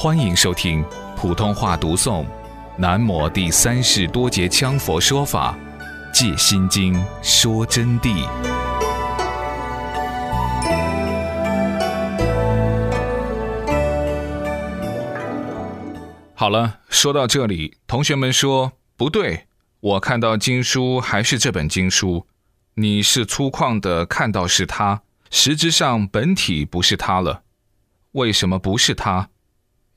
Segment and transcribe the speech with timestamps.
[0.00, 0.84] 欢迎收听
[1.16, 2.24] 普通话读诵
[2.76, 5.58] 《南摩第三世多杰羌佛说法·
[6.14, 8.24] 借心经说真谛》。
[16.32, 19.48] 好了，说到这里，同学们说不对，
[19.80, 22.28] 我看到经书还是这本经书，
[22.74, 27.42] 你是粗犷的看到是它，实质上本体不是它了。
[28.12, 29.30] 为什么不是它？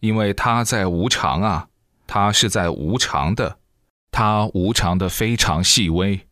[0.00, 1.68] 因为它在无常啊，
[2.06, 3.58] 它是在无常的，
[4.10, 6.26] 它无常的非常细微，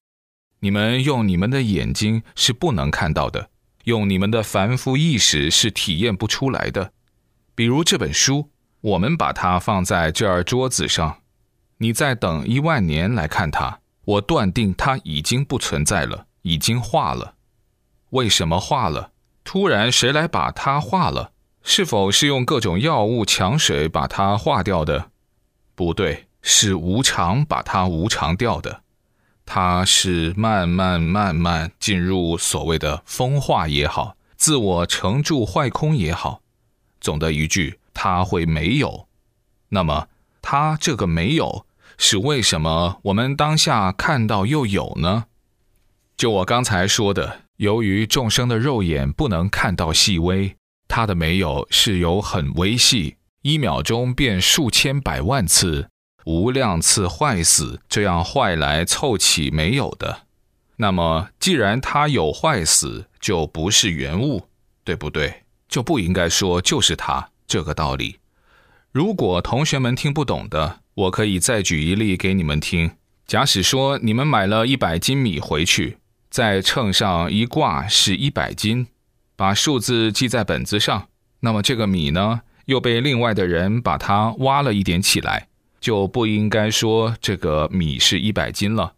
[0.61, 3.51] 你们用你们的眼睛是不能看到的，
[3.85, 6.93] 用你们的凡夫意识是体验不出来的。
[7.55, 8.51] 比如这本书，
[8.81, 11.19] 我们把它放在这儿桌子上，
[11.79, 17.35] 你再等一万年来看它，我断定它已经不存在了，已经化了。
[18.11, 19.13] 为什么化了？
[19.45, 21.33] 突然谁来把它化了？
[21.71, 25.11] 是否是用各种药物、强水把它化掉的？
[25.75, 28.81] 不对，是无常把它无常掉的。
[29.45, 36.41] 它是慢慢慢慢进入所谓的风化也好，自我成住坏空也好。
[37.03, 39.07] 总的一句，它会没有。
[39.69, 40.09] 那么，
[40.41, 41.67] 它这个没有
[41.99, 42.99] 是为什么？
[43.03, 45.27] 我们当下看到又有呢？
[46.17, 50.57] 就我刚才说的，由于众生的肉眼不能看到细微。
[50.89, 55.89] 它的没有是有很微细，一秒钟变数千百万次、
[56.25, 60.23] 无量次坏死，这样坏来凑起没有的。
[60.77, 64.49] 那么，既然它有坏死，就不是原物，
[64.83, 65.43] 对不对？
[65.69, 68.19] 就不应该说就是它这个道理。
[68.91, 72.93] 如果同学们听不懂的，我可以再举一例给你们听。
[73.27, 75.99] 假使说你们买了一百斤米回去，
[76.31, 78.87] 在秤上一挂是一百斤。
[79.39, 81.07] 把数字记在本子上，
[81.39, 85.47] 那么这个米呢，又被另外的人把它挖了一点起来，
[85.81, 88.95] 就不应该说这个米是一百斤了。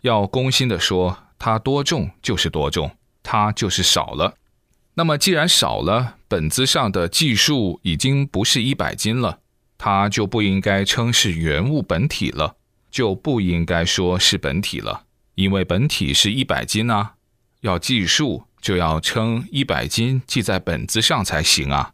[0.00, 2.92] 要公心的说，它多重就是多重，
[3.22, 4.36] 它就是少了。
[4.94, 9.40] 那么既然少了，本子上的计数已经不是一百斤了，
[9.76, 12.56] 它就不应该称是原物本体了，
[12.90, 15.02] 就不应该说是本体了，
[15.34, 17.16] 因为本体是一百斤啊，
[17.60, 18.44] 要计数。
[18.62, 21.92] 就要称一百斤记在本子上才行啊！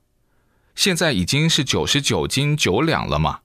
[0.74, 3.40] 现在已经是九十九斤九两了嘛，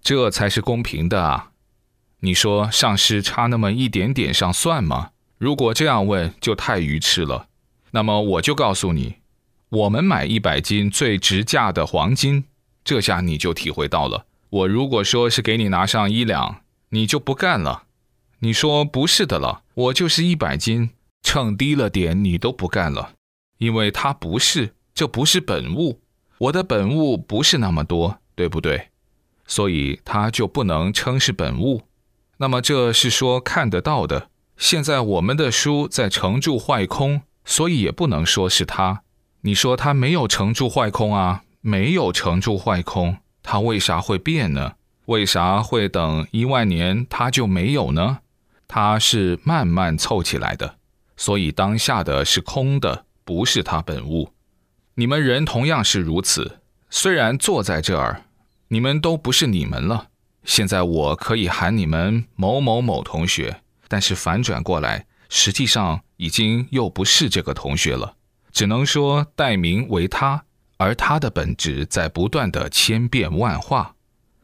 [0.00, 1.50] 这才是公平的啊！
[2.20, 5.10] 你说上师差那么一点点上算吗？
[5.36, 7.48] 如果这样问，就太愚痴了。
[7.90, 9.16] 那么我就告诉你，
[9.68, 12.44] 我们买一百斤最值价的黄金，
[12.84, 14.26] 这下你就体会到了。
[14.48, 17.82] 我如果说是给你拿上一两，你就不干了。
[18.38, 20.90] 你说不是的了，我就是一百斤。
[21.24, 23.14] 秤低了点，你都不干了，
[23.58, 26.00] 因为它不是，这不是本物，
[26.38, 28.90] 我的本物不是那么多，对不对？
[29.46, 31.82] 所以它就不能称是本物。
[32.36, 34.28] 那么这是说看得到的。
[34.56, 39.02] 现在我们的书在成住坏空，所以也不能说是它。
[39.40, 41.42] 你说它没有成住坏空啊？
[41.60, 44.74] 没有成住坏空，它为啥会变呢？
[45.06, 48.20] 为啥会等一万年它就没有呢？
[48.68, 50.76] 它是慢慢凑起来的。
[51.16, 54.30] 所以当下的是空的，不是他本物。
[54.94, 56.60] 你们人同样是如此。
[56.90, 58.24] 虽然坐在这儿，
[58.68, 60.08] 你们都不是你们了。
[60.44, 68.16] 现在我可以喊你们某某某同学，但是反转过来，实际上已经又不是这个同学了。
[68.52, 70.44] 只能说代名为他，
[70.76, 73.96] 而他的本质在不断的千变万化。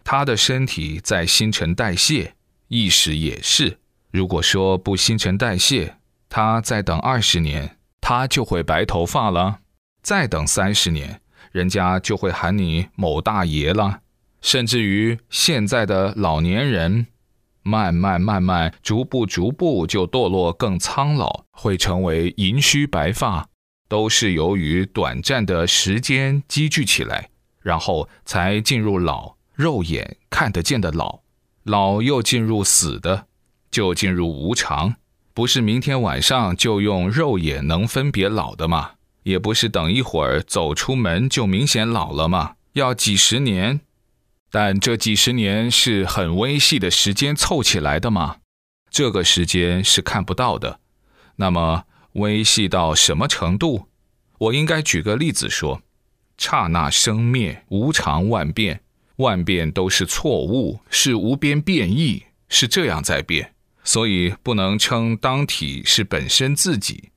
[0.03, 2.35] 他的身体在新陈代谢，
[2.67, 3.79] 意识也是。
[4.11, 5.97] 如果说不新陈代谢，
[6.31, 9.59] 他再等二十年，他就会白头发了；
[10.01, 11.21] 再等三十年，
[11.51, 14.03] 人家就会喊你某大爷了。
[14.41, 17.09] 甚至于现在的老年人，
[17.63, 23.49] 慢慢慢慢，逐步逐步就堕落更苍老，会成为银须白发，
[23.89, 27.29] 都是由于短暂的时间积聚起来，
[27.61, 31.23] 然后才进入老，肉眼看得见的老，
[31.65, 33.27] 老又进入死的，
[33.69, 34.95] 就进入无常。
[35.33, 38.93] 不是明天晚上就用肉眼能分别老的吗？
[39.23, 42.55] 也不是等一会儿走出门就明显老了吗？
[42.73, 43.81] 要几十年，
[44.51, 48.39] 但这几十年是很微细的时间凑起来的吗？
[48.91, 50.81] 这个时间是看不到的。
[51.37, 51.85] 那么
[52.15, 53.87] 微细到什么程度？
[54.39, 55.81] 我应该举个例子说：
[56.39, 58.81] 刹那生灭，无常万变，
[59.17, 63.55] 万变都是错误，是无边变异，是这样在变。
[63.91, 67.11] 所以不能称当体是本身自己，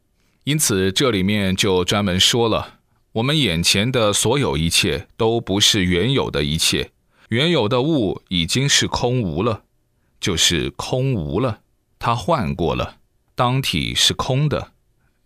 [0.43, 2.79] 因此这里面就专门说了，
[3.11, 6.89] 我们眼前的所有一切都不是原有的一切，
[7.29, 9.65] 原有的物已经是空无了，
[10.19, 11.59] 就是空无了，
[11.99, 12.95] 它换过了，
[13.35, 14.71] 当体是空的。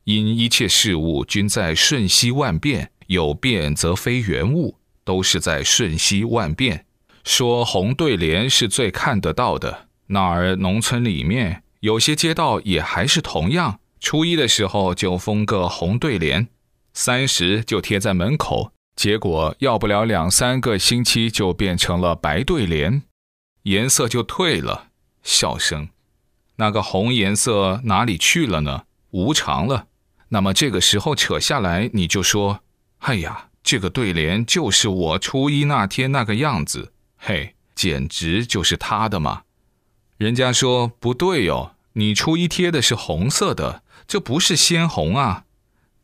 [0.03, 6.85] 因一切事物均在瞬息万变，有变则非原物，都是在瞬息万变。
[7.23, 16.47] 说红对联是最看得到的，那儿农村里面有些街道也还是同样，初一的时候就封个红对联，
[16.93, 23.03] 三十就贴在门口，结果要不了两三个星期就变成了白对联，
[23.63, 24.87] 颜色就退了。
[25.23, 25.89] 笑声，
[26.55, 28.83] 那个红颜色哪里去了呢？
[29.11, 29.87] 无常了。
[30.29, 32.61] 那么这个时候扯下来，你就说
[32.99, 39.43] ：“哎呀，这个对联就是我初一那天那个样子，嘿，简直就是他的嘛。”
[40.17, 45.43] 人家说不对哟，你初一贴的是红色的，这不是鲜红啊。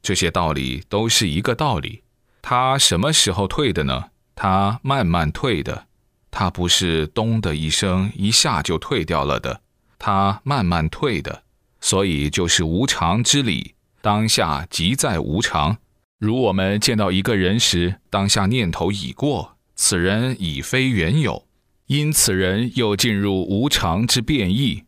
[0.04, 2.04] 这些道理都是一个道理。
[2.44, 4.12] 它什么时候退的呢？
[4.36, 5.88] 它慢慢退的，
[6.30, 9.62] 它不是咚的一声一下就退掉了的，
[9.98, 11.42] 它慢慢退的，
[11.81, 13.74] 所以就是无常之理。
[14.01, 15.77] 当下即在无常，
[16.19, 21.48] 如我们见到一个人时，当下念头已过，此人已非原有，
[21.88, 24.83] 因此人又进入无常之变异。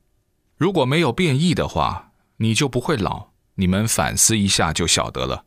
[0.58, 3.28] 如果没有变异的话，你就不会老。
[3.56, 5.46] 你们反思一下就晓得了。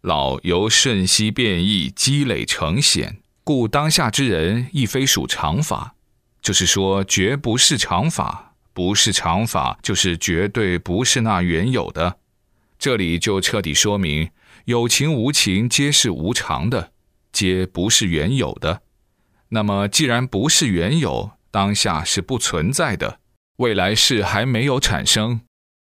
[0.00, 5.94] 老由瞬息变异积累成显，故当下之人亦非属常法，
[6.42, 12.18] 就是说绝不是常法，不是常法，就是绝对不是那原有的。
[12.78, 14.30] 这里就彻底说明，
[14.66, 16.92] 有情无情皆是无常的，
[17.32, 18.82] 皆不是原有的。
[19.50, 23.18] 那么，既然不是原有，当下是不存在的，
[23.56, 25.42] 未来是还没有产生。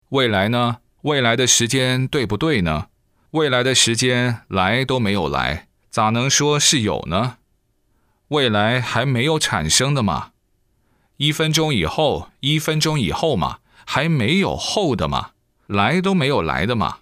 [0.09, 0.77] 未来呢？
[1.03, 2.87] 未来的时间对不对呢？
[3.31, 7.37] 未来的时间来都没有来，咋能说是有呢？
[8.27, 10.31] 未来还没有产生的嘛？
[11.17, 15.31] 一分钟以后，一分钟以后嘛，还没有后的嘛？
[15.67, 16.97] 来都没有来的嘛，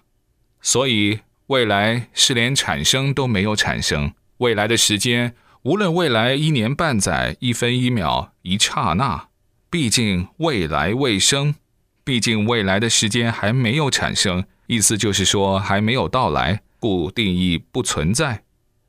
[0.60, 4.12] 所以未来是连产生都没有产生。
[4.38, 9.28] 未来的时间，无论未来一年半载、一分一秒、一刹那，
[9.68, 11.54] 毕竟未来未生，
[12.02, 18.42] 毕竟未来的时间还没有产生，意思就是说还没有到来，故定义不存在。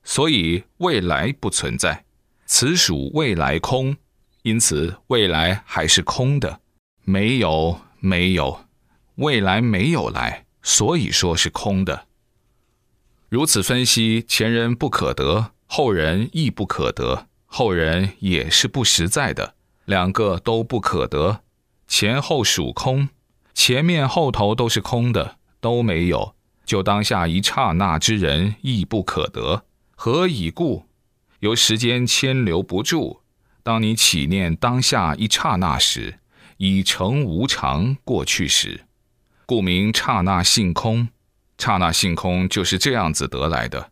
[0.05, 2.05] 所以未来不存在，
[2.45, 3.97] 此属未来空，
[4.43, 6.61] 因此未来还是空的，
[7.03, 8.61] 没有，没有。
[9.15, 12.07] 未来没有来，所以说是空的。
[13.27, 21.43] 如此分析，前人不可得，后人亦不可得，后人也是不实在的，两个都不可得。
[21.87, 23.07] 前后属空，
[23.53, 26.35] 前面后头都是空的，都没有。
[26.65, 29.63] 就当下一刹那之人亦不可得。
[29.95, 30.87] 何以故？
[31.39, 33.21] 由时间牵留不住。
[33.63, 36.19] 当你起念当下一刹那时，
[36.57, 38.81] 已成无常过去时。
[39.45, 41.07] 故名刹那性空，
[41.57, 43.90] 刹那性空就是这样子得来的。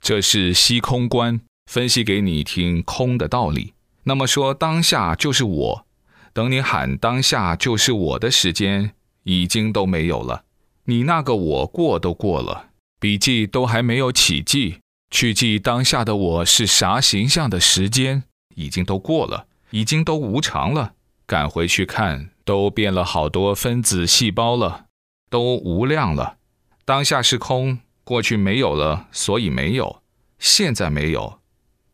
[0.00, 3.74] 这是析空观分析给你听空的道理。
[4.04, 5.86] 那么说当下就是我，
[6.32, 8.92] 等你喊当下就是我的时间
[9.24, 10.44] 已经都没有了。
[10.84, 14.78] 你那个我过都过了，笔记都还没有起记，
[15.10, 18.24] 去记当下的我是啥形象的时间
[18.56, 20.94] 已经都过了，已经都无常了。
[21.26, 24.86] 赶回去看，都变了好多分子细胞了。
[25.28, 26.38] 都无量了，
[26.84, 27.78] 当下是空，
[28.10, 30.02] 过去没有了，所以没有；
[30.40, 31.38] 现在没有，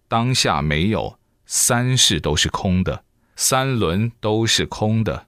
[0.08, 3.04] 当下没有，三世都是空的，
[3.36, 5.26] 三轮都是空的，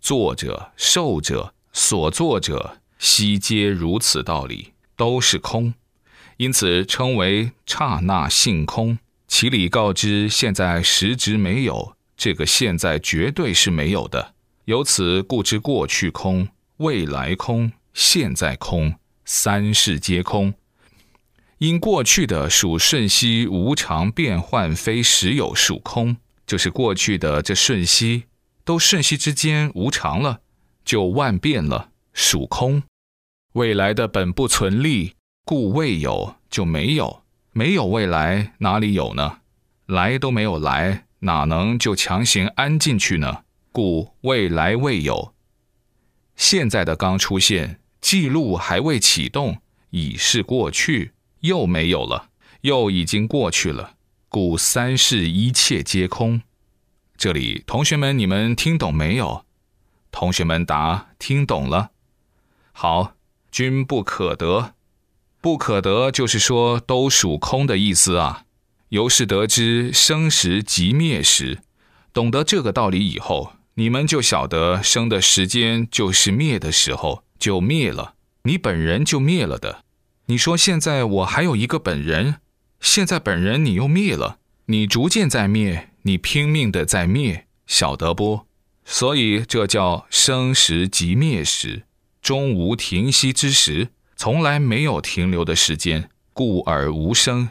[0.00, 5.72] 作者、受者、所作者，悉皆如此道理，都是空，
[6.38, 8.98] 因此称为刹那性空。
[9.28, 16.48] 其理告知，现在实质没有，这个现在绝对是没有的，由此故知过去空。
[16.78, 20.54] 未来空，现在空，三世皆空。
[21.58, 26.16] 因过去的属瞬息无常变幻，非实有属空，
[26.46, 28.24] 就是过去的这瞬息
[28.64, 30.40] 都瞬息之间无常了，
[30.84, 32.82] 就万变了，属空。
[33.54, 35.14] 未来的本不存立，
[35.44, 39.38] 故未有就没有，没有未来哪里有呢？
[39.86, 43.44] 来都没有来，哪能就强行安进去呢？
[43.72, 45.32] 故未来未有。
[46.34, 49.58] 现在的刚出现，记录还未启动，
[49.90, 51.10] 已是过去，
[51.40, 52.28] 又没有了，
[52.60, 53.94] 又已经过去了，
[54.28, 56.42] 故三世一切皆空。
[57.16, 59.44] 这里，同学们，你们听懂没有？
[60.12, 61.90] 同学们答：听懂了。
[62.70, 63.16] 好，
[63.50, 64.74] 君不可得，
[65.40, 68.44] 不可得就是说都属空的意思啊。
[68.90, 71.58] 由是得知生时即灭时，
[72.12, 79.84] 懂得这个道理以后，你们就晓得生的时间就是灭的时候就灭了，你本人就灭了的。
[80.26, 82.36] 你说现在我还有一个本人，
[82.80, 88.46] 现在本人你又灭了，你逐渐在灭，你拼命的在灭，晓得不？
[88.84, 91.84] 所以这叫生时即灭时，
[92.22, 97.50] 终无停息之时，从来没有停留的时间，故而无生。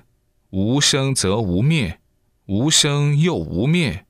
[0.52, 2.00] 无生则无灭，
[2.46, 4.06] 无生又无灭。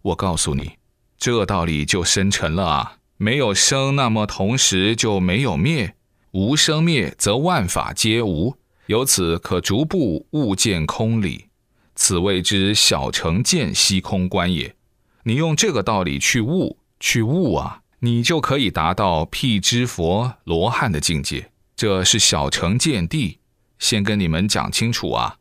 [0.00, 0.78] 我告诉你，
[1.18, 2.96] 这道理就深沉了啊！
[3.22, 5.94] 没有生，那么同时就没有灭。
[6.32, 8.56] 无生灭，则万法皆无。
[8.86, 11.46] 由此可逐步悟见空理，
[11.94, 14.74] 此谓之小成见息空观也。
[15.22, 21.52] 你用这个道理去悟，去悟啊，你就可以达到辟支佛罗汉的境界。
[21.76, 23.38] 这是小成见地，
[23.78, 25.36] 先跟你们讲清楚啊。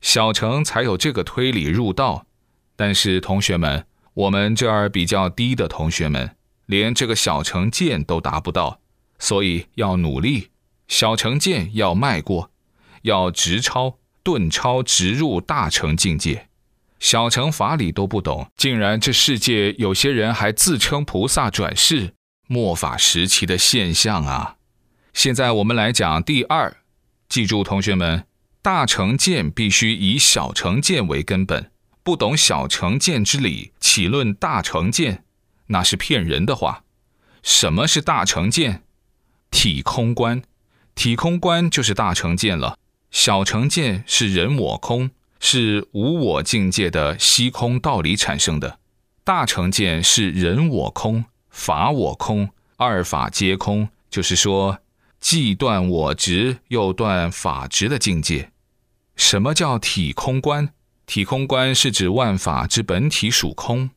[0.00, 2.24] 小乘才有这个推理入道，
[2.76, 6.35] 但是同学们，我们这儿比较低的同学们，
[6.66, 8.80] 连这个小乘见都达不到，
[9.18, 10.50] 所以要努力，
[10.88, 12.50] 小乘见要迈过，
[13.02, 16.48] 要直超、顿超、直入大乘境界。
[16.98, 22.14] 小乘法理都不懂，竟然这世界有些人还自称菩萨转世，
[22.48, 24.56] 末法时期的现象啊！
[25.12, 26.78] 现在我们来讲第二，
[27.28, 28.26] 记住同学们。
[28.62, 31.70] 大成见必须以小成见为根本，
[32.02, 35.22] 不懂小成见之理，岂论大成见？
[35.68, 36.84] 那是骗人的话。
[37.42, 38.82] 什么是大成见？
[39.50, 40.42] 体空观，
[40.94, 42.78] 体空观就是大成见了。
[43.10, 48.80] 小成见是人我空，是无我境界的虚空道理产生的。
[49.22, 54.80] 大成见是人我空，法我空，二法皆空，就是说
[55.20, 58.50] 既断我执又断法执的境界。
[59.14, 60.70] 什么叫体空观？
[61.06, 63.90] 体空观是指万法之本体属空。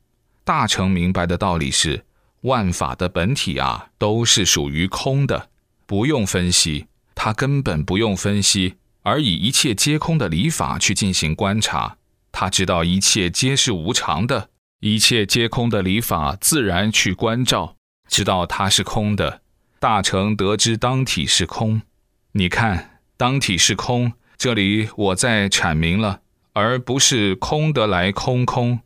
[0.49, 2.03] 大成明白的道理是，
[2.41, 5.51] 万法的本体啊，都是属于空的，
[5.85, 11.97] 不用分析，他根本不用分析，而以一切皆空的理法去进行观察，
[12.31, 17.75] 他知道一切皆是无常的，一切皆空的理法自然去关照，
[18.07, 19.41] 知道它是空的。
[19.79, 21.83] 大成得知当体是空，
[22.31, 24.13] 你看当体是空。
[24.35, 26.21] 这里我再阐明了，
[26.53, 28.79] 而不是空得来空空，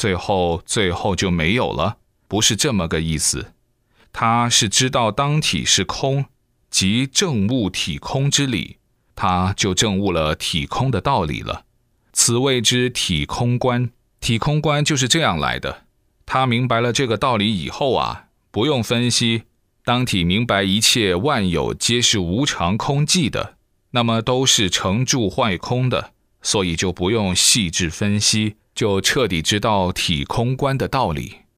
[0.00, 3.52] 最后最后就没有了，不是这么个意思。
[4.14, 6.24] 他是知道当体是空，
[6.70, 8.78] 即正悟体空之理，
[9.14, 11.66] 他就正悟了体空的道理了。
[12.14, 13.90] 此谓之体空观。
[14.20, 15.82] 体空观就是这样来的。
[16.24, 19.42] 他明白了这个道理以后啊，不用分析，
[19.84, 23.56] 当体明白一切万有皆是无常空寂的。
[23.90, 31.39] 那么都是成住坏空的，所以就不用细致分析，就彻底知道体空观的道理。